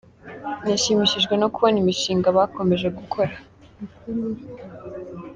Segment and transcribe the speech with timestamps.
[0.65, 3.33] Nashimishijwe no kubona imishinga bakomeje gukora.